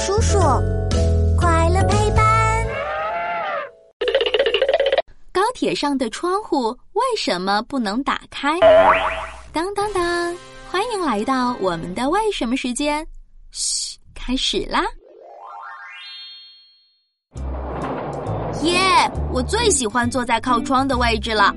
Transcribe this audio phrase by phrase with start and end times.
[0.00, 0.38] 叔叔，
[1.36, 2.66] 快乐陪伴。
[5.30, 8.58] 高铁上的窗户为什么不能打开？
[9.52, 10.34] 当当当！
[10.70, 13.06] 欢迎来到我们的为什么时间。
[13.50, 14.82] 嘘，开始啦！
[18.62, 18.80] 耶，
[19.30, 21.54] 我最喜欢坐在靠窗的位置了。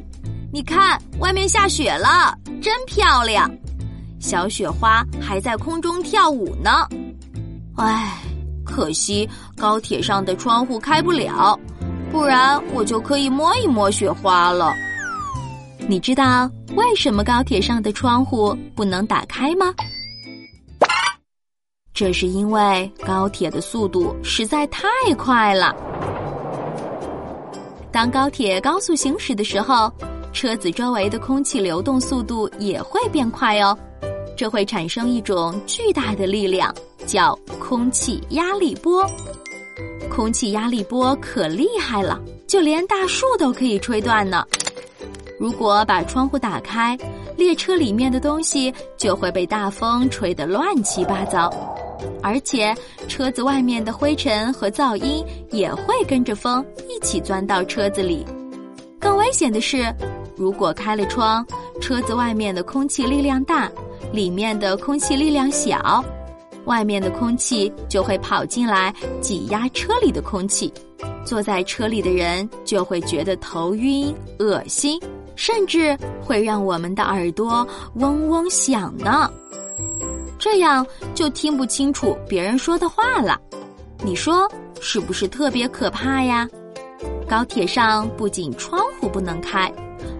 [0.52, 3.50] 你看，外面下雪了，真漂亮。
[4.20, 6.86] 小雪花还在空中跳舞呢。
[7.75, 8.20] 唉，
[8.73, 11.57] 可惜高铁上的窗户开不了，
[12.11, 14.73] 不然我就可以摸一摸雪花了。
[15.87, 19.71] 你知道为什么高铁上的窗户不能打开吗？
[21.93, 25.75] 这是因为高铁的速度实在太快了。
[27.92, 29.92] 当高铁高速行驶的时候，
[30.31, 33.78] 车子周围的空气流动速度也会变快哦。
[34.36, 36.73] 这会产生一种巨大的力量，
[37.05, 39.06] 叫空气压力波。
[40.09, 44.45] 空气压力波可厉害了，就连大树都可以吹断呢。
[45.39, 46.98] 如果把窗户打开，
[47.36, 51.52] 列车里面的东西就会被大风吹得乱七八糟，
[52.22, 52.73] 而且
[53.08, 58.26] 车子外面的灰尘和噪音也会跟着风一起钻到车子里。
[59.00, 59.94] 更危险的是，
[60.38, 61.45] 如果开了窗，
[61.81, 63.70] 车子外面的空气力量大。
[64.14, 66.06] 里面的空气力量小，
[66.66, 70.72] 外面的空气就会跑进来挤压车里的空气，
[71.25, 75.02] 坐在车里的人就会觉得头晕、恶心，
[75.36, 79.30] 甚至会让我们的耳朵嗡嗡响呢。
[80.38, 83.42] 这样就听不清楚别人说的话了。
[84.05, 84.48] 你说
[84.80, 86.48] 是不是特别可怕呀？
[87.27, 89.73] 高铁上不仅窗户不能开。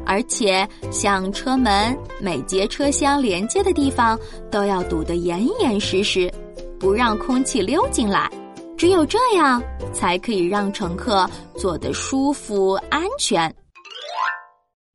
[0.06, 4.20] 而且，像车门每节车厢连接的地方
[4.52, 6.32] 都要堵得严严实实，
[6.80, 8.30] 不让空气溜进来。
[8.78, 9.62] 只有这样，
[9.94, 13.54] 才可以让乘客坐得舒服安全。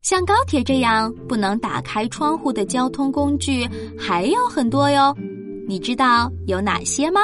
[0.02, 3.68] 像高铁这样不能打开窗户的交通工具
[3.98, 5.14] 还有很多哟，
[5.66, 7.20] 你知道有哪些吗？